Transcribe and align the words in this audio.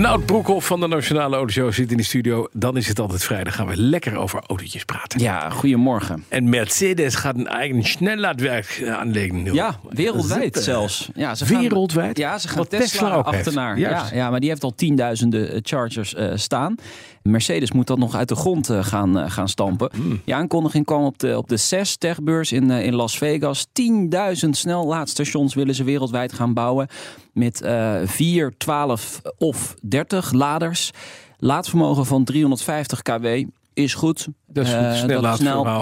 Nout 0.00 0.26
Broekhoff 0.26 0.66
van 0.66 0.80
de 0.80 0.86
Nationale 0.86 1.36
Autoshow 1.36 1.72
zit 1.72 1.90
in 1.90 1.96
de 1.96 2.02
studio. 2.02 2.46
Dan 2.52 2.76
is 2.76 2.88
het 2.88 2.98
altijd 2.98 3.24
vrijdag. 3.24 3.54
gaan 3.54 3.66
we 3.66 3.76
lekker 3.76 4.16
over 4.16 4.42
autootjes 4.46 4.84
praten. 4.84 5.20
Ja, 5.20 5.50
goedemorgen. 5.50 6.24
En 6.28 6.48
Mercedes 6.48 7.14
gaat 7.14 7.34
een 7.34 7.46
eigen 7.46 7.82
snellaadwerk 7.82 8.84
aanleggen. 8.88 9.54
Ja, 9.54 9.80
wereldwijd 9.88 10.56
zelfs. 10.56 11.08
Ja, 11.14 11.34
ze 11.34 11.46
gaan, 11.46 11.60
Wereldwijd? 11.60 12.18
Ja, 12.18 12.38
ze 12.38 12.48
gaan 12.48 12.56
Wat 12.56 12.70
Tesla, 12.70 12.86
Tesla 12.86 13.14
ook 13.14 13.24
achternaar. 13.24 13.78
Ja, 13.78 14.08
ja, 14.12 14.30
maar 14.30 14.40
die 14.40 14.48
heeft 14.48 14.64
al 14.64 14.74
tienduizenden 14.74 15.52
eh, 15.52 15.58
chargers 15.62 16.14
eh, 16.14 16.30
staan. 16.34 16.74
Mercedes 17.22 17.72
moet 17.72 17.86
dat 17.86 17.98
nog 17.98 18.14
uit 18.14 18.28
de 18.28 18.36
grond 18.36 18.70
eh, 18.70 18.84
gaan, 18.84 19.30
gaan 19.30 19.48
stampen. 19.48 19.90
Hmm. 19.94 20.20
Die 20.24 20.34
aankondiging 20.34 20.84
kwam 20.84 21.04
op 21.04 21.18
de, 21.18 21.36
op 21.36 21.48
de 21.48 21.56
CES 21.56 21.96
techbeurs 21.96 22.52
in, 22.52 22.70
in 22.70 22.94
Las 22.94 23.18
Vegas. 23.18 23.66
10.000 23.66 24.48
snellaadstations 24.50 25.54
willen 25.54 25.74
ze 25.74 25.84
wereldwijd 25.84 26.32
gaan 26.32 26.54
bouwen. 26.54 26.88
Met 27.32 27.60
eh 27.62 27.94
4, 28.04 28.52
12 28.58 29.20
of 29.38 29.74
30 29.82 30.32
laders. 30.32 30.90
Laadvermogen 31.38 32.06
van 32.06 32.24
350 32.24 33.02
kW 33.02 33.26
is 33.74 33.94
goed. 33.94 34.28
Dat 34.46 34.64
is 34.66 34.72
Eh, 34.72 35.08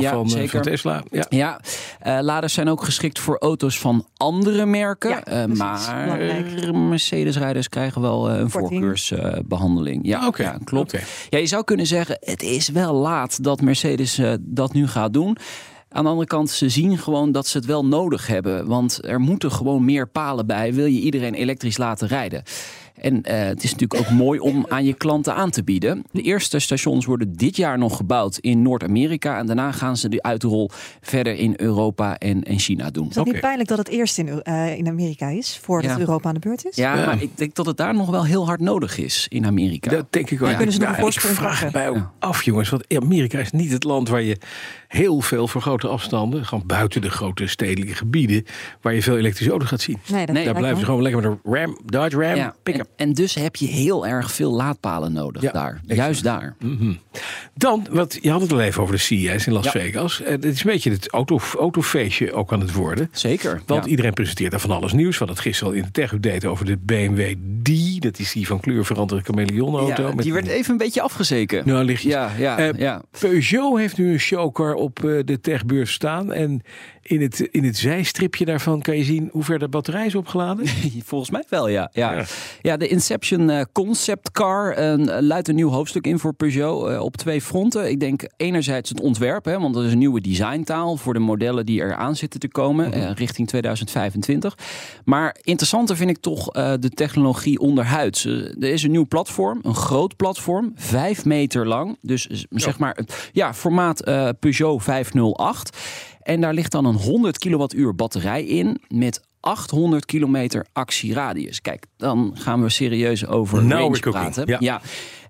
ja, 0.00 0.12
van, 0.12 0.24
eh, 0.26 0.30
zeker. 0.32 0.48
van 0.50 0.62
Tesla. 0.62 1.02
Ja. 1.10 1.26
Ja, 1.28 1.60
eh, 2.00 2.18
laders 2.20 2.52
zijn 2.52 2.68
ook 2.68 2.84
geschikt 2.84 3.18
voor 3.18 3.38
auto's 3.38 3.78
van 3.78 4.06
andere 4.16 4.66
merken. 4.66 5.10
Ja, 5.10 5.24
eh, 5.24 5.44
maar. 5.44 6.74
Mercedes-rijders 6.74 7.68
krijgen 7.68 8.00
wel 8.00 8.28
eh, 8.30 8.38
een 8.38 8.50
Korting. 8.50 8.70
voorkeursbehandeling. 8.70 10.06
ja, 10.06 10.26
Oké, 10.26 10.42
ja, 10.42 10.58
klopt. 10.64 10.98
Ja, 11.30 11.38
je 11.38 11.46
zou 11.46 11.64
kunnen 11.64 11.86
zeggen, 11.86 12.16
het 12.20 12.42
is 12.42 12.68
wel 12.68 12.94
laat 12.94 13.44
dat 13.44 13.60
Mercedes 13.60 14.18
eh, 14.18 14.32
dat 14.40 14.72
nu 14.72 14.86
gaat 14.88 15.12
doen. 15.12 15.36
Aan 15.90 16.04
de 16.04 16.10
andere 16.10 16.26
kant, 16.28 16.50
ze 16.50 16.68
zien 16.68 16.98
gewoon 16.98 17.32
dat 17.32 17.46
ze 17.46 17.56
het 17.56 17.66
wel 17.66 17.86
nodig 17.86 18.26
hebben. 18.26 18.66
Want 18.66 19.04
er 19.04 19.20
moeten 19.20 19.52
gewoon 19.52 19.84
meer 19.84 20.08
palen 20.08 20.46
bij. 20.46 20.74
Wil 20.74 20.86
je 20.86 21.00
iedereen 21.00 21.34
elektrisch 21.34 21.76
laten 21.78 22.08
rijden? 22.08 22.42
En 23.00 23.22
eh, 23.22 23.46
het 23.46 23.62
is 23.64 23.70
natuurlijk 23.74 24.00
ook 24.00 24.16
mooi 24.16 24.38
om 24.38 24.66
aan 24.68 24.84
je 24.84 24.94
klanten 24.94 25.34
aan 25.34 25.50
te 25.50 25.64
bieden. 25.64 26.02
De 26.10 26.22
eerste 26.22 26.58
stations 26.58 27.06
worden 27.06 27.36
dit 27.36 27.56
jaar 27.56 27.78
nog 27.78 27.96
gebouwd 27.96 28.38
in 28.38 28.62
Noord-Amerika. 28.62 29.38
En 29.38 29.46
daarna 29.46 29.72
gaan 29.72 29.96
ze 29.96 30.08
de 30.08 30.22
uitrol 30.22 30.70
verder 31.00 31.34
in 31.34 31.54
Europa 31.56 32.18
en, 32.18 32.42
en 32.42 32.58
China 32.58 32.90
doen. 32.90 33.08
Is 33.08 33.14
dat 33.14 33.24
niet 33.26 33.40
pijnlijk 33.40 33.68
dat 33.68 33.78
het 33.78 33.88
eerst 33.88 34.18
in, 34.18 34.42
eh, 34.42 34.76
in 34.76 34.88
Amerika 34.88 35.28
is, 35.28 35.58
voordat 35.62 35.90
Ja. 35.90 35.98
Europa 35.98 36.28
aan 36.28 36.34
de 36.34 36.40
beurt 36.40 36.66
is? 36.66 36.76
Ja, 36.76 36.96
Ja. 36.96 37.06
maar 37.06 37.22
ik 37.22 37.30
denk 37.34 37.54
dat 37.54 37.66
het 37.66 37.76
daar 37.76 37.94
nog 37.94 38.10
wel 38.10 38.24
heel 38.24 38.46
hard 38.46 38.60
nodig 38.60 38.98
is 38.98 39.26
in 39.28 39.46
Amerika. 39.46 39.90
Dat 39.90 40.06
denk 40.12 40.30
ik 40.30 40.38
wel. 40.38 40.48
Ja. 40.48 40.56
Kunnen 40.56 40.74
ze 40.74 40.80
nog 40.80 40.88
Nou, 40.90 41.02
een 41.02 41.08
ik 41.08 41.20
vraag 41.20 41.72
mij 41.72 41.88
ook 41.88 42.10
af, 42.18 42.42
jongens. 42.42 42.68
Want 42.68 42.94
Amerika 42.96 43.38
is 43.38 43.50
niet 43.52 43.72
het 43.72 43.84
land 43.84 44.08
waar 44.08 44.22
je 44.22 44.36
heel 44.88 45.20
veel 45.20 45.48
voor 45.48 45.60
grote 45.60 45.88
afstanden... 45.88 46.44
gewoon 46.46 46.66
buiten 46.66 47.00
de 47.00 47.10
grote 47.10 47.46
stedelijke 47.46 47.94
gebieden... 47.94 48.44
waar 48.80 48.94
je 48.94 49.02
veel 49.02 49.16
elektrische 49.18 49.50
auto's 49.50 49.68
gaat 49.68 49.80
zien. 49.80 49.98
Nee, 50.10 50.26
dat 50.26 50.34
Nee, 50.34 50.44
Daar 50.44 50.54
blijven 50.54 50.78
ze 50.78 50.84
gewoon 50.84 51.02
lekker 51.02 51.22
met 51.22 51.30
een 51.44 51.52
Ram, 51.54 51.78
Dodge 51.84 52.16
Ram, 52.20 52.36
Ja, 52.36 52.54
pick-up. 52.62 52.80
en, 52.96 53.06
en 53.08 53.12
dus 53.12 53.34
heb 53.34 53.56
je 53.56 53.66
heel 53.66 54.06
erg 54.06 54.32
veel 54.32 54.52
laadpalen 54.52 55.12
nodig 55.12 55.42
Ja, 55.42 55.52
daar. 55.52 55.72
exact. 55.74 55.96
Juist 55.98 56.22
daar. 56.24 56.56
Dan, 57.54 57.86
wat, 57.90 58.18
je 58.22 58.30
had 58.30 58.40
het 58.40 58.52
al 58.52 58.60
even 58.60 58.82
over 58.82 58.94
de 58.94 59.00
CES 59.00 59.46
in 59.46 59.52
Las 59.52 59.64
Ja. 59.64 59.70
Vegas. 59.70 60.22
Eh, 60.22 60.30
Het 60.30 60.44
is 60.44 60.64
een 60.64 60.70
beetje 60.70 60.90
het 60.90 61.10
auto, 61.10 61.38
autofeestje 61.58 62.32
ook 62.32 62.52
aan 62.52 62.60
het 62.60 62.72
worden. 62.72 63.08
Zeker. 63.12 63.62
Want 63.66 63.84
ja. 63.84 63.90
iedereen 63.90 64.12
presenteert 64.12 64.50
daar 64.50 64.60
van 64.60 64.70
alles 64.70 64.92
nieuws. 64.92 65.12
We 65.12 65.18
hadden 65.18 65.36
het 65.36 65.44
gisteren 65.44 65.72
al 65.72 65.78
in 65.78 65.84
de 65.84 65.90
tech-update 65.90 66.48
over 66.48 66.64
de 66.64 66.76
BMW 66.76 67.34
D. 67.62 68.02
Dat 68.02 68.18
is 68.18 68.32
die 68.32 68.46
van 68.46 68.60
kleur 68.60 68.84
veranderde 68.84 69.24
chameleon-auto. 69.24 70.02
Ja, 70.02 70.14
met- 70.14 70.24
die 70.24 70.32
werd 70.32 70.46
even 70.46 70.70
een 70.72 70.76
beetje 70.78 71.02
afgezeken. 71.02 71.62
Nou, 71.66 71.84
lichtjes. 71.84 72.12
Ja, 72.12 72.30
ja, 72.38 72.58
Eh, 72.58 72.78
ja. 72.78 73.02
Peugeot 73.20 73.78
heeft 73.78 73.98
nu 73.98 74.12
een 74.12 74.18
showcar 74.20 74.74
op 74.78 75.04
eh, 75.04 75.24
de 75.24 75.40
techbeurs 75.40 75.92
staan. 75.92 76.32
En 76.32 76.62
in 77.08 77.20
het, 77.20 77.40
in 77.40 77.64
het 77.64 77.76
zijstripje 77.76 78.44
daarvan 78.44 78.80
kan 78.80 78.96
je 78.96 79.04
zien 79.04 79.28
hoe 79.32 79.42
ver 79.42 79.58
de 79.58 79.68
batterij 79.68 80.06
is 80.06 80.14
opgeladen. 80.14 80.66
Volgens 81.04 81.30
mij 81.30 81.44
wel, 81.48 81.68
ja. 81.68 81.90
Ja, 81.92 82.12
Ja. 82.12 82.24
ja. 82.62 82.76
de 82.76 82.88
Inception 82.88 83.50
eh, 83.50 83.64
Concept 83.72 84.30
Car 84.30 84.72
eh, 84.72 84.94
luidt 85.20 85.48
een 85.48 85.54
nieuw 85.54 85.70
hoofdstuk 85.70 86.06
in 86.06 86.18
voor 86.18 86.32
Peugeot 86.34 86.88
eh, 86.88 87.00
op 87.00 87.16
twee 87.16 87.40
fronten. 87.40 87.90
Ik 87.90 88.00
denk 88.00 88.22
enerzijds 88.36 88.88
het 88.88 89.00
ontwerp, 89.00 89.44
hè, 89.44 89.58
want 89.58 89.74
dat 89.74 89.84
is 89.84 89.92
een 89.92 89.98
nieuwe 89.98 90.20
designtaal 90.20 90.96
voor 90.96 91.14
de 91.14 91.20
modellen 91.20 91.66
die 91.66 91.80
er 91.80 91.94
aan 91.94 92.16
zitten 92.16 92.40
te 92.40 92.48
komen 92.48 92.92
eh, 92.92 93.10
richting 93.14 93.48
2025. 93.48 94.58
Maar 95.04 95.36
interessanter 95.42 95.96
vind 95.96 96.10
ik 96.10 96.18
toch 96.18 96.46
de 96.80 96.90
technologie 96.94 97.58
onderhuids. 97.58 98.24
Er 98.24 98.62
is 98.62 98.82
een 98.82 98.90
nieuw 98.90 99.06
platform, 99.06 99.58
een 99.62 99.74
groot 99.74 100.16
platform, 100.16 100.72
vijf 100.74 101.24
meter 101.24 101.66
lang. 101.66 101.98
Dus 102.00 102.28
zeg 102.50 102.78
maar, 102.78 102.98
ja, 103.32 103.54
formaat 103.54 104.04
Peugeot 104.38 104.82
508. 104.82 105.76
En 106.28 106.40
daar 106.40 106.54
ligt 106.54 106.72
dan 106.72 106.84
een 106.84 106.94
100 106.94 107.38
kilowattuur 107.38 107.94
batterij 107.94 108.44
in 108.44 108.80
met 108.88 109.20
800 109.40 110.04
kilometer 110.04 110.66
actieradius. 110.72 111.60
Kijk, 111.60 111.84
dan 111.96 112.30
gaan 112.34 112.62
we 112.62 112.68
serieus 112.68 113.26
over 113.26 113.64
Nou, 113.64 113.80
range 113.82 113.98
praten. 113.98 114.46
niet. 114.46 114.60
Ja. 114.60 114.80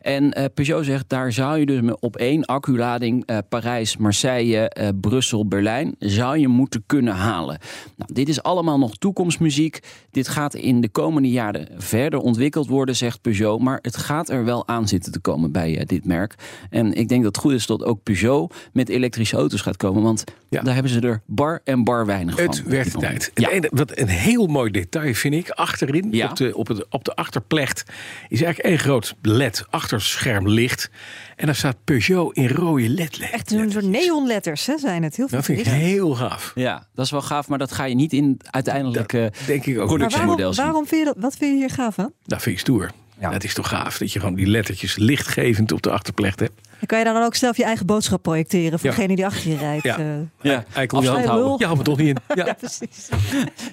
En 0.09 0.33
eh, 0.33 0.45
Peugeot 0.55 0.85
zegt, 0.85 1.09
daar 1.09 1.33
zou 1.33 1.59
je 1.59 1.67
dus 1.67 1.81
op 2.01 2.17
één 2.17 2.45
acculading 2.45 3.27
eh, 3.27 3.39
Parijs, 3.49 3.97
Marseille, 3.97 4.69
eh, 4.69 4.89
Brussel, 5.01 5.47
Berlijn, 5.49 5.95
zou 5.99 6.39
je 6.39 6.49
moeten 6.49 6.83
kunnen 6.87 7.15
halen. 7.15 7.59
Nou, 7.97 8.13
dit 8.15 8.29
is 8.29 8.43
allemaal 8.43 8.79
nog 8.79 8.97
toekomstmuziek. 8.97 9.81
Dit 10.11 10.29
gaat 10.29 10.55
in 10.55 10.81
de 10.81 10.89
komende 10.89 11.31
jaren 11.31 11.69
verder 11.77 12.19
ontwikkeld 12.19 12.67
worden, 12.69 12.97
zegt 12.97 13.21
Peugeot. 13.21 13.61
Maar 13.61 13.79
het 13.83 13.97
gaat 13.97 14.29
er 14.29 14.45
wel 14.45 14.69
aan 14.69 14.89
zitten 14.89 15.13
te 15.13 15.21
komen 15.21 15.53
bij 15.53 15.85
dit 15.87 16.05
merk. 16.05 16.35
En 16.71 16.93
ik 16.95 17.09
denk 17.09 17.23
dat 17.23 17.35
het 17.37 17.45
goed 17.45 17.53
is 17.53 17.67
dat 17.67 17.85
ook 17.85 18.03
Peugeot 18.03 18.55
met 18.73 18.89
elektrische 18.89 19.37
auto's 19.37 19.61
gaat 19.61 19.77
komen. 19.77 20.03
Want 20.03 20.25
Ja. 20.49 20.63
daar 20.63 20.75
hebben 20.75 20.93
ze 20.93 21.01
er 21.01 21.23
bar 21.27 21.61
en 21.65 21.85
bar 21.85 22.07
weinig 22.07 22.35
van. 22.35 22.45
Het 22.45 22.63
werd 22.63 22.99
tijd. 22.99 23.31
Ja. 23.35 23.51
Het 23.51 23.69
wat 23.73 23.99
een 23.99 24.09
heel 24.09 24.47
mooi 24.47 24.71
detail 24.71 25.15
vind 25.15 25.35
ik. 25.35 25.51
Achterin, 25.51 26.09
Ja. 26.11 26.31
op, 26.31 26.37
de, 26.37 26.57
op, 26.57 26.69
het, 26.69 26.87
op 26.91 27.05
de 27.05 27.15
achterplecht, 27.17 27.85
is 28.29 28.43
eigenlijk 28.43 28.59
één 28.59 28.79
groot 28.79 29.15
LED 29.23 29.65
achterschermlicht. 29.99 30.91
En 31.37 31.47
daar 31.47 31.55
staat 31.55 31.77
Peugeot 31.85 32.37
in 32.37 32.49
rode 32.49 32.89
LED. 32.89 33.19
Echt 33.33 33.49
zo'n 33.49 33.71
soort 33.71 33.85
neonletters 33.85 34.67
hè, 34.67 34.79
zijn 34.79 35.03
het. 35.03 35.17
Heel 35.17 35.29
veel 35.29 35.37
Dat 35.37 35.47
vind 35.47 35.59
ik 35.59 35.67
heel 35.67 36.15
gaaf. 36.15 36.53
Ja, 36.55 36.87
dat 36.95 37.05
is 37.05 37.11
wel 37.11 37.23
gaaf, 37.23 37.49
maar 37.49 37.59
dat 37.59 37.73
ga 37.73 37.85
je 37.85 37.95
niet 37.95 38.13
in 38.13 38.41
uiteindelijk 38.51 39.13
eh 39.13 39.27
Denk 39.47 39.67
ik 39.67 39.73
ook. 39.75 39.77
Maar 39.79 39.87
productiemodel 39.87 40.37
waarom, 40.37 40.55
zien. 40.55 40.65
waarom 40.65 40.87
vind 40.87 41.01
je 41.07 41.13
dat, 41.15 41.23
wat 41.23 41.37
vind 41.37 41.53
je 41.53 41.59
hier 41.59 41.71
gaaf 41.71 41.99
aan? 41.99 42.13
Dat 42.25 42.43
vind 42.43 42.55
ik 42.55 42.61
stoer. 42.61 42.91
Ja. 43.21 43.31
Dat 43.31 43.45
is 43.45 43.55
toch 43.55 43.69
gaaf 43.69 43.99
dat 43.99 44.13
je 44.13 44.19
gewoon 44.21 44.35
die 44.35 44.47
lettertjes 44.47 44.97
lichtgevend 44.97 45.73
op 45.73 45.83
de 45.83 45.91
achterplecht 45.91 46.41
hebt. 46.41 46.61
Dan 46.79 46.87
kan 46.87 46.99
je 46.99 47.05
dan 47.05 47.23
ook 47.23 47.35
zelf 47.35 47.57
je 47.57 47.65
eigen 47.65 47.87
boodschap 47.87 48.23
projecteren 48.23 48.79
voor 48.79 48.91
Ja. 48.91 48.97
degene 48.97 49.17
die 49.17 49.27
achter 49.27 49.51
je 49.51 49.57
rijdt. 49.57 49.83
Ja. 49.85 49.99
eh. 49.99 50.05
Ja, 50.41 50.65
Eikel, 50.75 50.99
afstand 50.99 51.23
je, 51.23 51.29
houden. 51.29 51.55
je 51.59 51.67
had 51.67 51.77
me 51.77 51.83
toch 51.83 51.97
niet 51.99 52.09
in. 52.09 52.17
Ja. 52.37 52.47
ja, 52.47 52.53
precies. 52.53 53.09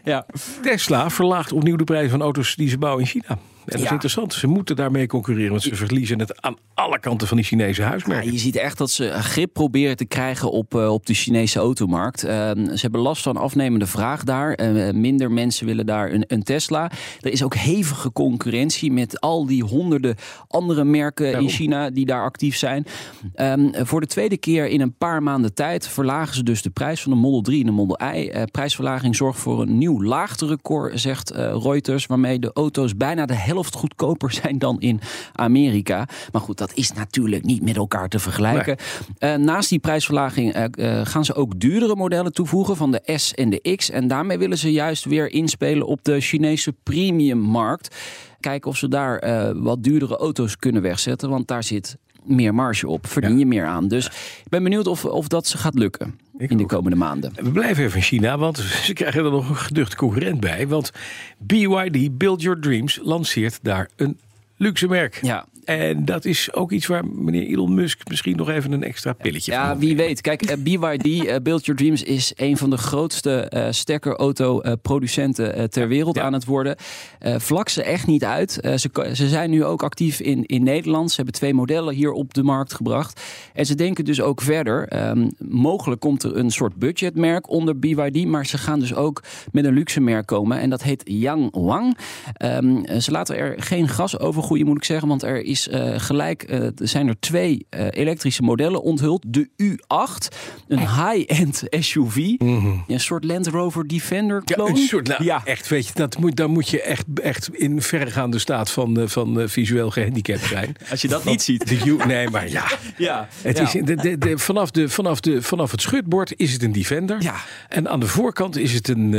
Ja. 0.04 0.26
Tesla 0.62 1.10
verlaagt 1.10 1.52
opnieuw 1.52 1.76
de 1.76 1.84
prijs 1.84 2.12
van 2.12 2.22
auto's 2.22 2.56
die 2.56 2.70
ze 2.70 2.78
bouwen 2.78 3.04
in 3.04 3.10
China. 3.10 3.38
En 3.66 3.72
dat 3.78 3.86
is 3.86 3.92
interessant. 3.92 4.34
Ze 4.34 4.48
moeten 4.48 4.76
daarmee 4.76 5.08
concurreren, 5.08 5.50
want 5.52 5.62
ze 5.64 5.76
verliezen 5.76 6.20
het 6.20 6.42
aan 6.42 6.56
alle 6.74 7.00
kanten 7.00 7.28
van 7.28 7.38
die 7.38 7.46
Chinese 7.46 7.82
Ja, 7.82 7.88
huismerken. 7.88 8.32
je 8.32 8.38
ziet 8.38 8.56
echt 8.56 8.78
dat 8.78 8.92
ze 8.92 9.12
grip 9.12 9.54
proberen 9.54 9.98
te 9.98 10.06
krijgen 10.06 10.52
op, 10.52 10.76
eh, 10.76 10.92
op 10.94 11.06
de 11.06 11.14
Chinese 11.14 11.60
automarkt. 11.60 12.24
Eh, 12.24 12.32
ze 12.52 12.80
hebben 12.82 13.02
last 13.02 13.22
van 13.24 13.38
afnemende 13.38 13.88
vraag 13.88 14.24
daar. 14.24 14.54
Eh, 14.54 14.94
minder 14.94 15.32
mensen 15.32 15.66
willen 15.66 15.86
daar 15.86 16.12
een, 16.12 16.24
een 16.28 16.44
Tesla. 16.44 16.92
Er 17.22 17.32
is 17.32 17.44
ook 17.44 17.56
hevige 17.56 18.12
concurrentie 18.12 18.92
met 18.92 19.20
al 19.22 19.46
die 19.46 19.64
honderden 19.64 20.16
andere 20.48 20.84
merken 20.84 21.26
Daarom. 21.26 21.44
in 21.44 21.50
China 21.50 21.90
die 21.90 22.06
daar 22.06 22.24
actief 22.24 22.58
zijn. 22.58 22.86
Ehm, 23.34 23.70
voor 23.86 24.02
de 24.02 24.08
tweede 24.08 24.38
keer 24.38 24.68
in 24.68 24.82
een 24.82 24.96
paar 24.98 25.24
maanden 25.24 25.54
tijd 25.54 25.88
verlagen 25.88 26.36
ze 26.36 26.44
dus 26.44 26.62
de 26.62 26.70
prijs 26.70 27.02
van 27.02 27.12
de 27.12 27.18
Model 27.18 27.42
3 27.42 27.60
en 27.60 27.66
de 27.66 27.72
Model 27.72 28.00
I. 28.16 28.28
Eh, 28.28 28.44
prijsverlaging 28.52 29.16
zorgt 29.16 29.40
voor 29.40 29.62
een 29.62 29.78
nieuw 29.78 30.04
laagterecord, 30.04 31.00
zegt 31.00 31.32
eh, 31.32 31.58
Reuters, 31.62 32.06
waarmee 32.06 32.40
de 32.40 32.52
auto's 32.54 32.98
bijna 32.98 33.26
de 33.26 33.34
helft 33.34 33.54
goedkoper 33.64 34.32
zijn 34.42 34.60
dan 34.60 34.80
in 34.80 35.00
Amerika. 35.34 36.08
Maar 36.32 36.42
goed, 36.42 36.58
dat 36.58 36.72
is 36.74 36.92
natuurlijk 36.92 37.44
niet 37.44 37.62
met 37.62 37.76
elkaar 37.76 38.10
te 38.10 38.20
vergelijken. 38.20 38.78
Eh, 39.18 39.36
naast 39.36 39.70
die 39.70 39.80
prijsverlaging 39.80 40.54
eh, 40.54 41.00
eh, 41.00 41.06
gaan 41.06 41.26
ze 41.26 41.34
ook 41.34 41.60
duurdere 41.60 41.96
modellen 41.96 42.34
toevoegen 42.34 42.76
van 42.76 42.92
de 42.92 43.02
S 43.16 43.34
en 43.34 43.50
de 43.50 43.76
X. 43.76 43.90
En 43.90 44.08
daarmee 44.08 44.38
willen 44.38 44.58
ze 44.58 44.72
juist 44.72 45.06
weer 45.06 45.32
inspelen 45.32 45.88
op 45.88 46.04
de 46.04 46.20
Chinese 46.20 46.74
premiummarkt. 46.84 47.96
Kijken 48.40 48.70
of 48.70 48.78
ze 48.78 48.88
daar 48.88 49.24
wat 49.62 49.84
duurdere 49.84 50.18
auto's 50.18 50.58
kunnen 50.58 50.82
wegzetten, 50.82 51.30
want 51.30 51.48
daar 51.48 51.64
zit 51.64 51.98
meer 52.24 52.54
marge 52.54 52.88
op, 52.88 53.08
verdien 53.08 53.40
je 53.40 53.46
meer 53.46 53.66
aan. 53.66 53.88
Dus 53.88 54.06
ik 54.06 54.50
ben 54.50 54.64
benieuwd 54.64 54.88
of, 54.88 55.06
of 55.06 55.28
dat 55.28 55.48
ze 55.48 55.58
gaat 55.58 55.76
lukken 55.76 56.25
Ik 56.38 56.50
in 56.50 56.58
de 56.58 56.66
komende 56.66 56.98
maanden. 56.98 57.32
We 57.36 57.52
blijven 57.52 57.84
even 57.84 57.98
in 57.98 58.04
China, 58.04 58.38
want 58.38 58.58
ze 58.58 58.94
krijgen 58.94 59.26
er 59.26 59.32
nog 59.32 59.50
een 59.50 59.56
geduchte 59.56 59.96
concurrent 59.96 60.40
bij. 60.40 60.68
Want 60.68 60.92
BYD 61.38 62.18
Build 62.18 62.42
Your 62.42 62.60
Dreams 62.60 63.00
lanceert 63.04 63.60
daar 63.62 63.90
een 63.96 64.20
luxe 64.58 64.88
merk. 64.88 65.20
Ja, 65.22 65.46
En 65.66 66.06
dat 66.06 66.26
is 66.26 66.54
ook 66.54 66.72
iets 66.72 66.86
waar 66.88 67.06
meneer 67.08 67.48
Elon 67.48 67.74
Musk 67.74 68.10
misschien 68.10 68.36
nog 68.38 68.50
even 68.50 68.72
een 68.72 68.84
extra 68.84 69.14
pilletje 69.14 69.52
van 69.52 69.62
Ja, 69.62 69.74
moet 69.74 69.80
wie 69.84 69.96
weet. 69.96 70.22
Kijk, 70.22 70.42
eh, 70.42 70.58
BYD, 70.58 71.26
eh, 71.28 71.36
Build 71.44 71.66
Your 71.66 71.80
Dreams, 71.82 72.04
is 72.04 72.34
een 72.36 72.58
van 72.58 72.70
de 72.70 72.78
grootste 72.78 73.40
eh 73.40 73.68
stekkerauto-producenten 73.70 75.56
eh, 75.56 75.64
ter 75.64 75.88
wereld 75.88 76.16
Ja. 76.16 76.22
aan 76.24 76.34
het 76.34 76.46
worden. 76.46 76.76
Eh 77.20 77.36
vlak 77.40 77.70
ze 77.70 77.84
echt 77.84 78.08
niet 78.08 78.24
uit. 78.24 78.60
Eh, 78.60 78.76
ze, 78.78 78.90
ze 79.14 79.28
zijn 79.30 79.50
nu 79.50 79.64
ook 79.64 79.84
actief 79.84 80.20
in, 80.20 80.46
in 80.46 80.64
Nederland. 80.64 81.10
Ze 81.10 81.16
hebben 81.16 81.34
twee 81.34 81.54
modellen 81.54 81.94
hier 81.94 82.12
op 82.12 82.34
de 82.34 82.44
markt 82.44 82.74
gebracht. 82.74 83.22
En 83.54 83.66
ze 83.66 83.76
denken 83.76 84.06
dus 84.06 84.22
ook 84.22 84.42
verder. 84.42 84.88
Ehm, 84.88 85.30
mogelijk 85.38 86.02
komt 86.02 86.24
er 86.24 86.36
een 86.38 86.52
soort 86.52 86.76
budgetmerk 86.76 87.50
onder 87.50 87.80
BYD, 87.80 88.26
maar 88.26 88.46
ze 88.46 88.58
gaan 88.58 88.80
dus 88.80 88.96
ook 88.96 89.24
met 89.52 89.66
een 89.66 89.74
luxe 89.74 90.02
merk 90.02 90.26
komen. 90.26 90.60
En 90.60 90.70
dat 90.70 90.84
heet 90.84 91.02
Yang 91.06 91.50
Wang. 91.52 91.98
Ehm, 92.34 92.78
eh, 92.78 93.00
ze 93.00 93.12
laten 93.12 93.38
er 93.38 93.54
geen 93.58 93.88
gas 93.88 94.20
over 94.20 94.44
groeien, 94.44 94.66
moet 94.66 94.78
ik 94.78 94.84
zeggen. 94.84 95.08
Want 95.08 95.24
er 95.24 95.44
is 95.44 95.55
eh, 95.56 95.94
gelijk, 96.00 96.44
eh, 96.44 96.60
er 96.64 96.74
zijn 96.88 97.08
er 97.08 97.20
twee 97.20 97.66
eh, 97.70 97.88
elektrische 97.90 98.42
modellen 98.42 98.82
onthuld. 98.82 99.24
De 99.28 99.50
U8, 99.64 100.36
een 100.68 100.80
high-end 100.80 101.64
SUV. 101.70 102.16
Ja, 102.16 102.46
een 102.88 103.00
soort 103.00 103.24
Land 103.24 103.48
Rover 103.48 103.88
Defender 103.88 104.42
Ja, 104.46 104.56
clone. 104.56 104.70
een 104.70 104.78
soort, 104.88 105.08
nou, 105.08 105.24
Ja. 105.24 105.42
echt, 105.46 105.68
weet 105.68 105.88
je, 105.88 105.94
dat 105.96 106.18
moet, 106.18 106.36
dan 106.36 106.52
moet 106.52 106.70
je 106.70 106.82
echt, 106.82 107.06
echt 107.22 107.50
in 107.56 107.82
verregaande 107.82 108.40
staat 108.40 108.72
van, 108.72 109.10
van 109.10 109.50
visueel 109.50 109.90
gehandicapt 109.92 110.46
zijn. 110.46 110.76
Als 110.92 111.02
je 111.02 111.08
dat 111.08 111.24
niet 111.24 111.42
ziet. 111.42 111.68
De 111.68 111.82
U- 111.86 112.06
nee, 112.06 112.30
maar 112.30 112.50
ja. 112.50 112.64
Ja, 112.98 113.28
Het 113.42 113.58
ja. 113.58 113.64
is, 113.64 113.72
de, 113.72 113.96
de, 113.96 114.18
de, 114.18 114.38
vanaf, 114.38 114.72
de, 114.72 114.90
vanaf, 114.90 115.20
de, 115.20 115.42
vanaf 115.42 115.72
het 115.72 115.82
schutbord 115.82 116.34
is 116.36 116.54
het 116.54 116.64
een 116.64 116.72
Defender. 116.72 117.22
Ja. 117.22 117.36
En 117.70 117.90
aan 117.90 118.00
de 118.00 118.08
voorkant 118.08 118.58
is 118.58 118.74
het 118.74 118.88
een 118.88 119.16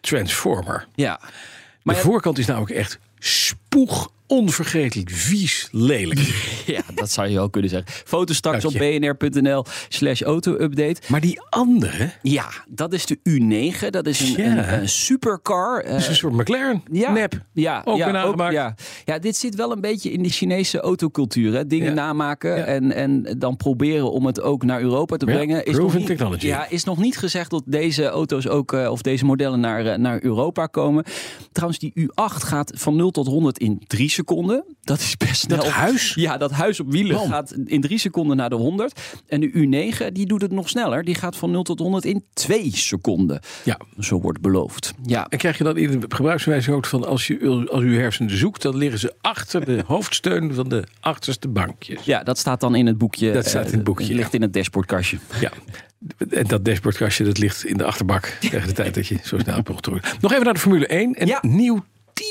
Transformer. 0.00 0.86
ja. 0.94 1.20
De 1.22 1.92
Maar 1.92 1.94
ja, 1.94 2.00
voorkant 2.10 2.38
is 2.38 2.46
namelijk 2.46 2.72
echt 2.72 2.98
spoeg 3.76 4.10
onvergetelijk 4.28 5.10
vies 5.10 5.68
lelijk. 5.72 6.20
ja, 6.66 6.80
dat 6.94 7.10
zou 7.10 7.28
je 7.28 7.40
ook 7.40 7.52
kunnen 7.52 7.70
zeggen. 7.70 7.88
Foto 8.06 8.34
straks 8.34 8.64
op 8.64 8.72
bnr.nl 8.72 9.64
slash 9.88 10.22
auto-update. 10.22 11.00
Maar 11.08 11.20
die 11.20 11.40
andere 11.50 12.10
Ja, 12.22 12.48
dat 12.68 12.92
is 12.92 13.06
de 13.06 13.18
U9. 13.30 13.88
Dat 13.90 14.06
is 14.06 14.20
een, 14.20 14.42
Ja. 14.44 14.72
een, 14.72 14.80
een 14.80 14.88
supercar. 14.88 15.80
eh, 15.82 15.96
is 15.96 16.08
een 16.08 16.14
soort 16.14 16.32
McLaren. 16.32 16.82
Ja, 16.92 17.12
Nep. 17.12 17.44
Ja, 17.52 17.82
Ook 17.84 17.96
ja, 17.96 18.10
nagemaakt. 18.10 18.52
ja. 18.52 18.74
ja, 19.04 19.18
dit 19.18 19.36
zit 19.36 19.54
wel 19.54 19.72
een 19.72 19.80
beetje 19.80 20.10
in 20.12 20.22
de 20.22 20.28
Chinese 20.28 20.80
autocultuur. 20.80 21.54
Hè? 21.54 21.66
Dingen 21.66 21.88
Ja. 21.88 21.92
namaken 21.94 22.66
en, 22.66 22.92
en 22.92 23.34
dan 23.38 23.56
proberen 23.56 24.10
om 24.12 24.26
het 24.26 24.40
ook 24.40 24.62
naar 24.64 24.80
Europa 24.80 25.16
te 25.16 25.24
brengen. 25.24 25.64
Is 25.64 25.76
nog, 25.76 25.94
niet, 25.94 26.06
technology. 26.06 26.46
ja, 26.46 26.68
is 26.68 26.84
nog 26.84 26.98
niet 26.98 27.18
gezegd 27.18 27.50
dat 27.50 27.62
deze 27.66 28.06
auto's 28.06 28.48
ook, 28.48 28.72
eh, 28.72 28.90
of 28.90 29.02
deze 29.02 29.24
modellen 29.24 29.60
naar, 29.60 29.86
eh, 29.86 29.98
naar 29.98 30.22
Europa 30.22 30.66
komen. 30.66 31.04
Trouwens, 31.52 31.80
die 31.80 31.92
U8 31.94 32.42
gaat 32.42 32.72
van 32.74 32.96
0 32.96 33.10
tot 33.10 33.26
100 33.26 33.58
in 33.58 33.65
3 33.86 34.08
seconden. 34.10 34.64
Dat 34.82 34.98
is 34.98 35.16
best 35.16 35.40
snel. 35.40 35.56
Dat 35.56 35.68
huis? 35.68 36.14
Ja, 36.14 36.36
dat 36.36 36.50
huis 36.50 36.80
op 36.80 36.90
wielen 36.92 37.18
gaat 37.28 37.54
in 37.64 37.80
3 37.80 37.98
seconden 37.98 38.36
naar 38.36 38.48
de 38.50 38.54
100. 38.56 39.00
En 39.26 39.40
de 39.40 39.50
U9 39.50 40.12
die 40.12 40.26
doet 40.26 40.42
het 40.42 40.52
nog 40.52 40.68
sneller. 40.68 41.04
Die 41.04 41.14
gaat 41.14 41.36
van 41.36 41.50
0 41.50 41.62
tot 41.62 41.78
100 41.78 42.04
in 42.04 42.24
2 42.32 42.70
seconden. 42.76 43.40
Ja. 43.64 43.80
Zo 43.98 44.20
wordt 44.20 44.40
beloofd. 44.40 44.92
Ja, 45.02 45.26
En 45.28 45.38
krijg 45.38 45.58
je 45.58 45.64
dan 45.64 45.76
in 45.76 46.00
de 46.00 46.06
gebruikswijziging 46.08 46.76
ook 46.76 46.86
van 46.86 47.06
als 47.06 47.26
je 47.26 47.66
als 47.70 47.82
u 47.82 47.98
hersenen 47.98 48.36
zoekt, 48.36 48.62
dan 48.62 48.76
liggen 48.76 48.98
ze 48.98 49.14
achter 49.20 49.64
de 49.64 49.82
hoofdsteun 49.86 50.54
van 50.54 50.68
de 50.68 50.84
achterste 51.00 51.48
bankjes. 51.48 52.04
Ja, 52.04 52.22
dat 52.22 52.38
staat 52.38 52.60
dan 52.60 52.74
in 52.74 52.86
het 52.86 52.98
boekje. 52.98 53.32
Dat 53.32 53.46
staat 53.46 53.64
in 53.64 53.70
het 53.70 53.78
eh, 53.78 53.84
boekje, 53.84 54.14
ligt 54.14 54.34
in 54.34 54.42
het 54.42 54.52
dashboardkastje. 54.52 55.18
Ja. 55.40 55.52
En 56.30 56.46
dat 56.46 56.64
dashboardkastje 56.64 57.24
dat 57.24 57.38
ligt 57.38 57.64
in 57.64 57.76
de 57.76 57.84
achterbak 57.84 58.24
tegen 58.50 58.68
de 58.68 58.74
tijd 58.74 58.94
dat 58.94 59.06
je 59.06 59.18
zo 59.24 59.38
snel 59.38 59.54
hebt. 59.64 60.20
Nog 60.20 60.32
even 60.32 60.44
naar 60.44 60.54
de 60.54 60.60
Formule 60.60 60.86
1. 60.86 61.20
Een 61.20 61.26
Ja. 61.26 61.38
nieuw 61.42 61.84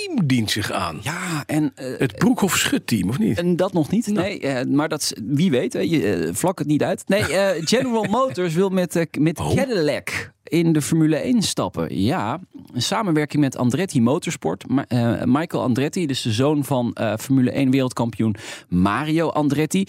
team 0.05 0.27
dient 0.27 0.51
zich 0.51 0.71
aan. 0.71 0.97
Ja, 1.01 1.43
en, 1.45 1.71
eh, 1.75 1.97
Het 1.97 2.15
Broekhoff 2.15 2.57
Schutteam, 2.57 3.09
of 3.09 3.19
niet? 3.19 3.37
en 3.37 3.55
dat 3.55 3.73
nog 3.73 3.89
niet. 3.91 4.07
Nee, 4.07 4.39
eh, 4.39 4.65
maar 4.65 4.89
dat 4.89 5.13
wie 5.23 5.51
weet, 5.51 5.73
hè, 5.73 5.79
je 5.79 6.13
eh, 6.13 6.33
vlak 6.33 6.59
het 6.59 6.67
niet 6.67 6.83
uit. 6.83 7.03
Nee, 7.07 7.23
General 7.73 8.03
Motors 8.03 8.53
wil 8.53 8.69
met, 8.69 9.07
met 9.19 9.39
Oh. 9.39 9.53
Cadillac 9.55 10.33
in 10.43 10.73
de 10.73 10.81
Formule 10.81 11.15
1 11.15 11.41
stappen. 11.41 11.99
Ja, 12.01 12.39
een 12.73 12.81
samenwerking 12.81 13.41
met 13.43 13.57
Andretti 13.57 14.01
Motorsport. 14.01 14.67
Ma- 14.67 14.85
Michael 15.25 15.63
Andretti, 15.63 16.05
dus 16.05 16.21
de 16.21 16.31
zoon 16.31 16.63
van 16.63 16.97
Formule 17.19 17.51
1 17.51 17.71
wereldkampioen 17.71 18.35
Mario 18.69 19.29
Andretti. 19.29 19.87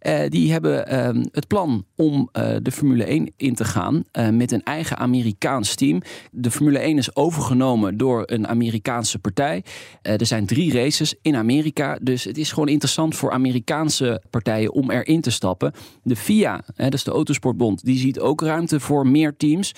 Eh, 0.00 0.28
die 0.28 0.52
hebben 0.52 0.86
ehm, 0.86 1.24
het 1.32 1.46
plan 1.46 1.84
om 1.96 2.28
eh, 2.32 2.56
de 2.62 2.72
Formule 2.72 3.04
1 3.04 3.32
in 3.36 3.54
te 3.54 3.64
gaan 3.64 4.04
eh, 4.12 4.28
met 4.28 4.52
een 4.52 4.62
eigen 4.62 4.96
Amerikaans 4.96 5.74
team. 5.74 6.02
De 6.30 6.50
Formule 6.50 6.78
1 6.78 6.98
is 6.98 7.16
overgenomen 7.16 7.96
door 7.96 8.22
een 8.26 8.48
Amerikaanse 8.48 9.18
partij. 9.18 9.64
Er 10.02 10.26
zijn 10.26 10.46
drie 10.46 10.72
races 10.72 11.14
in 11.22 11.36
Amerika, 11.36 11.98
dus 12.02 12.24
het 12.24 12.38
is 12.38 12.52
gewoon 12.52 12.68
interessant 12.68 13.16
voor 13.16 13.30
Amerikaanse 13.30 14.22
partijen 14.30 14.72
om 14.72 14.90
erin 14.90 15.20
te 15.20 15.30
stappen. 15.30 15.72
De 16.02 16.16
FIA, 16.16 16.64
dat 16.76 16.94
is 16.94 17.04
de 17.04 17.10
Autosportbond, 17.10 17.84
die 17.84 17.98
ziet 17.98 18.20
ook 18.20 18.40
ruimte 18.40 18.80
voor 18.80 19.06
meer 19.06 19.36
teams. 19.36 19.74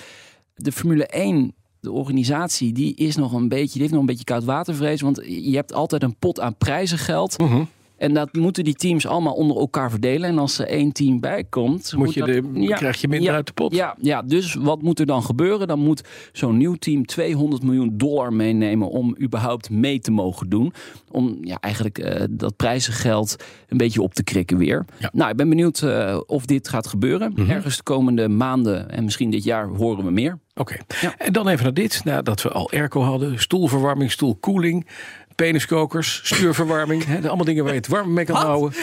De 0.55 0.71
Formule 0.71 1.05
1 1.05 1.53
de 1.79 1.91
organisatie 1.91 2.73
die 2.73 2.95
is 2.95 3.15
nog 3.15 3.33
een 3.33 3.47
beetje, 3.47 3.71
die 3.71 3.81
heeft 3.81 3.91
nog 3.91 3.99
een 3.99 4.05
beetje 4.05 4.23
koudwatervrees. 4.23 5.01
Want 5.01 5.21
je 5.25 5.55
hebt 5.55 5.73
altijd 5.73 6.03
een 6.03 6.17
pot 6.17 6.39
aan 6.39 6.57
prijzengeld. 6.57 7.37
Mhm. 7.37 7.63
En 7.97 8.13
dat 8.13 8.33
moeten 8.33 8.63
die 8.63 8.73
teams 8.73 9.07
allemaal 9.07 9.33
onder 9.33 9.57
elkaar 9.57 9.89
verdelen. 9.89 10.29
En 10.29 10.37
als 10.37 10.59
er 10.59 10.67
één 10.67 10.91
team 10.91 11.19
bij 11.19 11.43
komt, 11.49 11.93
Moet 11.97 12.13
je 12.13 12.19
dat- 12.19 12.27
de- 12.29 12.73
krijg 12.75 13.01
je 13.01 13.07
minder 13.07 13.29
ja, 13.29 13.35
uit 13.35 13.47
de 13.47 13.53
pot. 13.53 13.75
Ja, 13.75 13.95
ja, 14.01 14.21
dus 14.21 14.53
wat 14.53 14.81
moet 14.81 14.99
er 14.99 15.05
dan 15.05 15.23
gebeuren? 15.23 15.67
Dan 15.67 15.79
moet 15.79 16.03
zo'n 16.31 16.57
nieuw 16.57 16.73
team 16.75 17.05
200 17.05 17.63
miljoen 17.63 17.97
dollar 17.97 18.33
meenemen 18.33 18.89
om 18.89 19.15
überhaupt 19.21 19.69
mee 19.69 19.99
te 19.99 20.11
mogen 20.11 20.49
doen. 20.49 20.73
Om 21.11 21.37
ja, 21.41 21.57
eigenlijk 21.59 21.97
eh, 21.97 22.23
dat 22.29 22.55
prijzengeld 22.55 23.35
een 23.67 23.77
beetje 23.77 24.01
op 24.01 24.13
te 24.13 24.23
krikken 24.23 24.57
weer. 24.57 24.85
Ja. 24.99 25.09
Nou, 25.13 25.29
ik 25.31 25.35
ben 25.37 25.49
benieuwd 25.49 25.81
eh, 25.81 26.19
of 26.25 26.45
dit 26.45 26.67
gaat 26.67 26.87
gebeuren. 26.87 27.31
Mhm. 27.35 27.49
Ergens 27.49 27.77
de 27.77 27.83
komende 27.83 28.27
maanden 28.29 28.89
en 28.89 29.03
misschien 29.03 29.29
dit 29.29 29.43
jaar 29.43 29.67
horen 29.67 30.05
we 30.05 30.11
meer. 30.11 30.39
Oké. 30.55 30.75
En 31.17 31.33
dan 31.33 31.47
even 31.47 31.63
naar 31.63 31.73
dit. 31.73 32.01
Nadat 32.03 32.41
we 32.41 32.49
al 32.49 32.71
airco 32.71 33.01
hadden, 33.01 33.39
stoelverwarming, 33.39 34.11
stoelkoeling, 34.11 34.87
peniskokers, 35.35 36.21
stuurverwarming. 36.23 37.05
Hè, 37.05 37.27
allemaal 37.27 37.45
dingen 37.45 37.63
waar 37.63 37.73
je 37.73 37.79
het 37.79 37.87
warm 37.87 38.13
mee 38.13 38.25
kan 38.25 38.35
houden. 38.35 38.73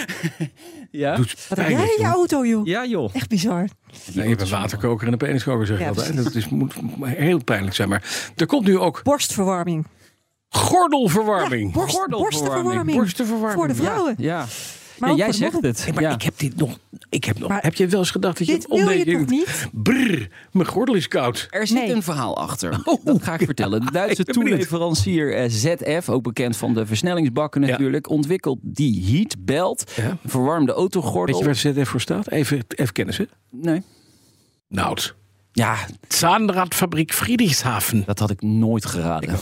Ja, 0.91 1.17
Doet 1.17 1.47
Wat 1.49 1.59
heb 1.59 1.69
jij 1.69 1.81
in 1.81 1.95
je 1.99 2.05
auto, 2.05 2.47
joh? 2.47 2.67
ja 2.67 2.87
joh. 2.87 3.15
Echt 3.15 3.29
bizar. 3.29 3.69
Nee, 4.13 4.23
je 4.25 4.31
hebt 4.31 4.41
een 4.43 4.49
waterkoker 4.49 5.07
en 5.07 5.13
een 5.13 5.19
peniskoker, 5.19 5.67
zeg 5.67 5.77
ik 5.77 5.83
Ja, 5.83 5.89
altijd. 5.89 6.17
Dat 6.25 6.35
is, 6.35 6.49
moet 6.49 6.75
heel 7.03 7.45
pijnlijk 7.45 7.75
zijn. 7.77 7.89
Maar 7.89 8.31
er 8.37 8.47
komt 8.47 8.67
nu 8.67 8.79
ook 8.79 9.03
Borstverwarming. 9.03 9.87
gordelverwarming. 10.49 11.73
Borst, 11.73 11.95
Gordelverwarming. 11.97 12.29
borstenverwarming. 12.29 12.97
Borstenverwarming. 12.99 13.59
Voor 13.59 13.69
de 13.69 13.75
vrouwen. 13.75 14.15
Ja. 14.19 14.47
Maar 15.01 15.11
Ja, 15.11 15.17
jij 15.17 15.33
zegt 15.33 15.61
het. 15.63 15.85
Hey, 15.85 15.93
maar 15.93 16.03
ja. 16.03 16.15
ik 16.15 16.23
heb 16.23 16.39
dit 16.39 16.57
nog. 16.57 16.79
Ik 17.09 17.25
heb 17.25 17.39
nog. 17.39 17.49
Maar- 17.49 17.63
heb 17.63 17.75
je 17.75 17.87
wel 17.87 17.99
eens 18.01 18.11
gedacht 18.11 18.39
dat 18.39 18.47
je 18.47 18.53
Dit 18.53 18.63
het 18.63 18.79
wil 18.81 18.91
je 18.91 19.05
toch 19.05 19.27
niet? 19.27 19.69
Brrr, 19.73 20.29
mijn 20.53 20.67
gordel 20.67 20.95
is 20.95 21.09
koud. 21.09 21.47
Er 21.51 21.67
zit 21.67 21.77
Nee. 21.79 21.93
een 21.93 22.03
verhaal 22.03 22.37
achter. 22.37 22.81
Oh. 22.85 23.05
dat 23.05 23.23
ga 23.23 23.35
ik 23.35 23.45
vertellen. 23.45 23.81
De 23.85 23.93
Duitse 24.01 24.25
toeleverancier 24.25 25.35
eh, 25.35 25.45
ZF, 25.49 26.09
ook 26.09 26.23
bekend 26.23 26.57
van 26.57 26.75
de 26.75 26.87
versnellingsbakken 26.87 27.63
Ja. 27.63 27.67
natuurlijk, 27.69 28.09
ontwikkelt 28.09 28.59
die 28.63 29.05
heatbelt. 29.17 29.93
Ja. 29.97 30.11
Een 30.11 30.19
verwarmde 30.31 30.73
autogordel. 30.73 31.45
Weet 31.45 31.59
je 31.61 31.73
waar 31.73 31.75
ZF 31.85 31.89
voor 31.91 32.01
staat? 32.01 32.31
Even, 32.31 32.61
even 32.69 32.93
kennen 32.93 33.15
ze. 33.15 33.29
Nee. 33.51 33.83
Noud. 34.69 35.15
Ja, 35.53 35.77
Zaanradfabriek 36.09 37.13
Friedrichshafen. 37.15 38.03
dat 38.07 38.19
had 38.19 38.31
ik 38.31 38.43
nooit 38.43 38.87
geraden. 38.87 39.39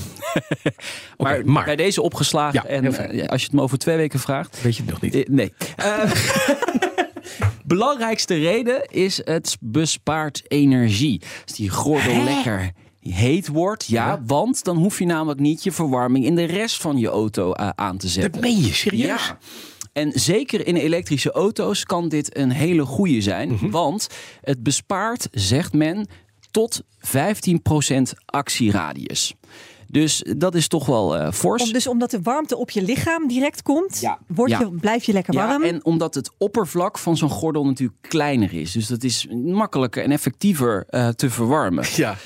maar, 1.44 1.64
bij 1.64 1.76
deze 1.76 2.02
opgeslagen. 2.02 2.60
Ja, 2.62 2.68
en 2.68 2.84
eh, 2.94 3.28
als 3.28 3.40
je 3.40 3.46
het 3.46 3.56
me 3.56 3.62
over 3.62 3.78
twee 3.78 3.96
weken 3.96 4.18
vraagt. 4.20 4.62
weet 4.62 4.76
je 4.76 4.82
het 4.82 4.90
nog 4.90 5.00
niet. 5.00 5.14
eh, 5.14 5.28
nee. 5.28 5.52
Eh, 5.76 6.12
belangrijkste 7.64 8.34
reden 8.34 8.86
is 8.90 9.20
het 9.24 9.56
bespaart 9.60 10.42
energie. 10.48 11.22
Als 11.46 11.56
die 11.56 11.70
gordel 11.70 12.22
lekker 12.24 12.72
heet 13.00 13.48
wordt, 13.48 13.86
ja, 13.86 14.22
want 14.26 14.64
dan 14.64 14.76
hoef 14.76 14.98
je 14.98 15.06
namelijk 15.06 15.40
niet 15.40 15.62
je 15.64 15.72
verwarming 15.72 16.24
in 16.24 16.34
de 16.34 16.44
rest 16.44 16.80
van 16.80 16.98
je 16.98 17.08
auto 17.08 17.54
aan 17.54 17.96
te 17.96 18.08
zetten. 18.08 18.32
Dat 18.32 18.40
meen 18.40 18.60
je 18.60 18.72
serieus? 18.72 19.26
Ja. 19.26 19.38
En 19.98 20.12
zeker 20.14 20.66
in 20.66 20.76
elektrische 20.76 21.32
auto's 21.32 21.84
kan 21.84 22.08
dit 22.08 22.36
een 22.36 22.50
hele 22.50 22.84
goede 22.84 23.20
zijn. 23.20 23.48
Mhm. 23.52 23.70
Want 23.70 24.06
het 24.40 24.62
bespaart, 24.62 25.28
zegt 25.32 25.72
men, 25.72 26.06
tot 26.50 26.82
15% 26.98 28.14
actieradius. 28.26 29.34
Dus 29.90 30.24
dat 30.36 30.54
is 30.54 30.68
toch 30.68 30.86
wel 30.86 31.16
eh 31.16 31.32
fors. 31.32 31.62
Om, 31.62 31.72
dus 31.72 31.86
omdat 31.86 32.10
de 32.10 32.20
warmte 32.22 32.56
op 32.56 32.70
je 32.70 32.82
lichaam 32.82 33.28
direct 33.28 33.62
komt, 33.62 33.98
Ja. 34.00 34.18
word 34.26 34.50
je, 34.50 34.56
Ja. 34.58 34.68
blijf 34.80 35.04
je 35.04 35.12
lekker 35.12 35.34
warm. 35.34 35.62
Ja, 35.62 35.68
en 35.68 35.84
omdat 35.84 36.14
het 36.14 36.30
oppervlak 36.38 36.98
van 36.98 37.16
zo'n 37.16 37.30
gordel 37.30 37.64
natuurlijk 37.64 37.98
kleiner 38.00 38.52
is. 38.54 38.72
Dus 38.72 38.86
dat 38.86 39.02
is 39.04 39.26
makkelijker 39.44 40.02
en 40.02 40.10
effectiever 40.10 40.84
eh, 40.88 41.08
te 41.08 41.30
verwarmen. 41.30 41.84
Ja. 41.96 42.16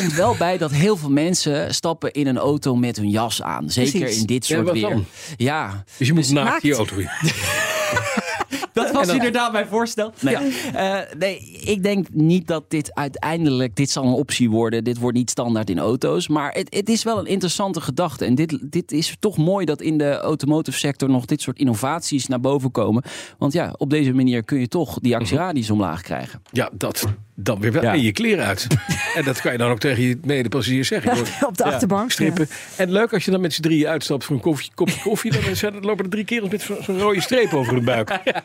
Komt 0.00 0.14
wel 0.14 0.34
bij 0.38 0.58
dat 0.58 0.70
heel 0.70 0.96
veel 0.96 1.10
mensen 1.10 1.74
stappen 1.74 2.12
in 2.12 2.26
een 2.26 2.38
auto 2.38 2.74
met 2.76 2.96
hun 2.96 3.08
jas 3.10 3.42
aan. 3.42 3.70
Zeker 3.70 4.00
Precies. 4.00 4.20
in 4.20 4.26
dit 4.26 4.46
Ja, 4.46 4.56
soort 4.56 4.72
weer. 4.72 4.88
dan? 4.90 5.04
Ja, 5.36 5.84
Dus 5.98 6.06
je 6.06 6.14
moet 6.14 6.30
naakt 6.32 6.48
naakt. 6.48 6.62
die 6.62 6.74
auto 6.74 6.96
in. 6.96 7.08
dat 8.72 8.90
was 8.90 9.06
dan- 9.06 9.16
inderdaad 9.16 9.52
mijn 9.52 9.66
voorstel. 9.66 10.12
Nee. 10.20 10.34
Eh, 10.74 10.98
nee, 11.18 11.38
ik 11.64 11.82
denk 11.82 12.06
niet 12.12 12.46
dat 12.46 12.64
dit 12.70 12.94
uiteindelijk, 12.94 13.76
dit 13.76 13.90
zal 13.90 14.04
een 14.04 14.12
optie 14.12 14.50
worden. 14.50 14.84
Dit 14.84 14.98
wordt 14.98 15.16
niet 15.16 15.30
standaard 15.30 15.70
in 15.70 15.78
auto's. 15.78 16.28
Maar 16.28 16.52
het, 16.52 16.74
het 16.74 16.88
is 16.88 17.02
wel 17.02 17.18
een 17.18 17.26
interessante 17.26 17.80
gedachte. 17.80 18.24
En 18.24 18.34
dit, 18.34 18.58
dit 18.62 18.92
is 18.92 19.16
toch 19.20 19.36
mooi 19.36 19.64
dat 19.66 19.80
in 19.80 19.98
de 19.98 20.16
automotive 20.16 20.78
sector 20.78 21.08
nog 21.10 21.24
dit 21.24 21.40
soort 21.42 21.58
innovaties 21.58 22.26
naar 22.26 22.40
boven 22.40 22.70
komen. 22.70 23.02
Want 23.38 23.52
ja, 23.52 23.74
op 23.76 23.90
deze 23.90 24.12
manier 24.12 24.44
kun 24.44 24.58
je 24.60 24.68
toch 24.68 24.98
die 25.00 25.16
actieradius 25.16 25.70
omlaag 25.70 26.02
krijgen. 26.02 26.42
Ja, 26.50 26.70
dat 26.72 27.06
dan 27.42 27.60
weer 27.60 27.72
wel. 27.72 27.82
Ja. 27.82 27.92
En 27.92 28.02
je 28.02 28.12
kleren 28.12 28.44
uit. 28.44 28.66
en 29.16 29.24
dat 29.24 29.40
kan 29.40 29.52
je 29.52 29.58
dan 29.58 29.70
ook 29.70 29.78
tegen 29.78 30.02
je 30.02 30.18
medepassagier 30.24 30.84
zeggen. 30.84 31.14
Wordt 31.14 31.30
Op 31.46 31.56
de 31.56 31.64
achterbank. 31.64 32.10
strippen. 32.10 32.48
En 32.76 32.92
leuk 32.92 33.12
als 33.12 33.24
je 33.24 33.30
dan 33.30 33.40
met 33.40 33.52
z'n 33.54 33.62
drieën 33.62 33.88
uitstapt 33.88 34.24
voor 34.24 34.36
een 34.36 34.42
koffie, 34.42 34.70
kopje 34.74 35.00
koffie. 35.02 35.32
Dan 35.32 35.56
zijn- 35.56 35.72
dan 35.72 35.82
lopen 35.84 36.04
er 36.04 36.10
drie 36.10 36.24
kerels 36.24 36.50
met 36.50 36.60
zo- 36.62 36.76
zo'n 36.82 36.98
rode 37.00 37.20
streep 37.20 37.52
over 37.54 37.74
hun 37.74 37.84
buik. 37.84 38.10
Ja, 38.24 38.44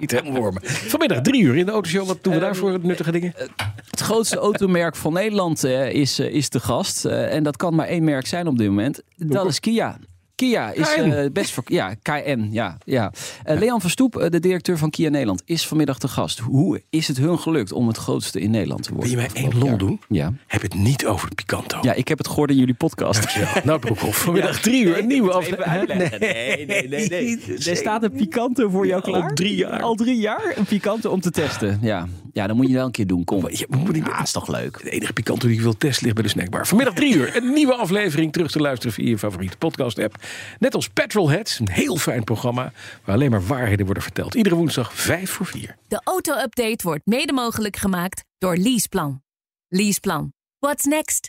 ziet 0.00 0.10
helemaal 0.10 0.40
wormen. 0.40 0.62
Vanmiddag 0.64 1.20
drie 1.20 1.42
uur 1.42 1.56
in 1.56 1.66
de 1.66 1.72
autoshow. 1.72 2.06
Wat 2.06 2.18
doen 2.24 2.32
we 2.34 2.38
daar 2.40 2.56
voor 2.56 2.78
nuttige 2.82 3.12
dingen? 3.12 3.34
Het 3.90 4.00
grootste 4.00 4.36
automerk 4.36 4.96
van 4.96 5.12
Nederland 5.12 5.64
eh, 5.64 5.92
is, 5.92 6.18
eh, 6.18 6.34
is 6.34 6.48
de 6.48 6.60
gast. 6.60 7.04
Eh, 7.04 7.34
en 7.34 7.42
dat 7.42 7.56
kan 7.56 7.74
maar 7.74 7.86
één 7.86 8.04
merk 8.04 8.26
zijn 8.26 8.46
op 8.46 8.58
dit 8.58 8.68
moment. 8.68 9.02
Dat 9.16 9.46
is 9.46 9.60
Kia. 9.60 9.98
Kia 10.34 10.72
is 10.72 10.94
eh, 10.94 11.30
best 11.32 11.50
voor. 11.50 11.62
Ja, 11.66 11.94
KN. 12.02 12.48
Ja, 12.50 12.78
ja. 12.84 13.12
Eh, 13.44 13.58
Leon 13.58 13.80
Verstoep, 13.80 14.16
eh, 14.16 14.30
de 14.30 14.40
directeur 14.40 14.78
van 14.78 14.90
Kia 14.90 15.08
Nederland, 15.10 15.42
is 15.44 15.66
vanmiddag 15.66 15.98
te 15.98 16.08
gast. 16.08 16.38
Hoe 16.38 16.82
is 16.90 17.08
het 17.08 17.16
hun 17.16 17.38
gelukt 17.38 17.72
om 17.72 17.86
het 17.86 17.96
grootste 17.96 18.40
in 18.40 18.50
Nederland 18.50 18.82
te 18.82 18.92
worden? 18.94 19.10
Wil 19.10 19.20
je 19.20 19.28
mij 19.32 19.42
één 19.42 19.58
lol 19.58 19.76
doen? 19.76 20.00
Ja. 20.08 20.32
Heb 20.46 20.62
het 20.62 20.74
niet 20.74 21.06
over 21.06 21.26
het 21.26 21.34
Picanto. 21.34 21.78
ja, 21.82 21.92
ik 21.92 22.08
heb 22.08 22.18
het 22.18 22.28
gehoord 22.28 22.50
in 22.50 22.56
jullie 22.56 22.74
podcast. 22.74 23.22
Nou, 23.64 23.78
Broekhoff. 23.78 24.18
Vanmiddag 24.18 24.60
drie 24.60 24.84
uur. 24.84 24.98
Een 24.98 25.06
nieuwe 25.06 25.32
aflevering. 25.32 26.18
Nee, 26.18 26.66
nee, 26.66 26.88
nee, 26.88 27.08
nee. 27.46 27.56
Er 27.56 27.76
staat 27.76 28.02
een 28.02 28.12
Picanto 28.12 28.68
voor 28.68 28.86
jou 28.86 29.02
Al 29.02 29.12
klaar. 29.12 29.34
drie 29.34 29.56
jaar. 29.56 29.82
Al 29.82 29.94
drie 29.94 30.16
jaar 30.16 30.52
een 30.56 30.64
Picanto 30.64 31.10
om 31.10 31.20
te 31.20 31.30
testen. 31.30 31.78
Ja, 31.82 32.06
ja 32.34 32.46
dan 32.46 32.56
moet 32.56 32.68
je 32.68 32.74
wel 32.74 32.84
een 32.84 32.90
keer 32.90 33.06
doen. 33.06 33.24
Kom. 33.24 33.48
Je 33.50 33.66
moet 33.68 33.92
niet 33.92 34.06
Ja, 34.06 34.22
is 34.22 34.32
toch 34.32 34.48
leuk. 34.48 34.82
De 34.82 34.90
enige 34.90 35.12
Picanto 35.12 35.46
die 35.46 35.56
ik 35.56 35.62
wil 35.62 35.76
testen 35.76 36.02
ligt 36.02 36.14
bij 36.14 36.24
de 36.24 36.30
snackbar. 36.30 36.66
Vanmiddag 36.66 36.94
drie 36.94 37.14
uur. 37.14 37.36
Een 37.36 37.52
nieuwe 37.52 37.74
aflevering 37.74 38.32
terug 38.32 38.50
te 38.50 38.60
luisteren 38.60 38.92
via 38.94 39.08
je 39.08 39.18
favoriete 39.18 39.56
podcast 39.56 39.98
app. 39.98 40.16
Net 40.58 40.74
als 40.74 40.88
Petrolheads. 40.88 41.58
Een 41.58 41.70
heel 41.70 41.96
fijn 41.96 42.24
programma 42.24 42.72
waar 43.04 43.14
alleen 43.14 43.30
maar 43.30 43.46
waarheden 43.46 43.84
worden 43.84 44.02
verteld. 44.02 44.34
Iedere 44.34 44.54
woensdag 44.54 44.94
vijf 44.94 45.30
voor 45.30 45.46
vier. 45.46 45.76
De 45.88 46.00
auto-update 46.04 46.78
wordt 46.82 47.06
mede 47.06 47.32
mogelijk 47.32 47.76
gemaakt 47.76 48.24
door 48.38 48.56
Leaseplan. 48.56 49.22
Leaseplan. 49.68 50.32
What's 50.58 50.84
next? 50.84 51.28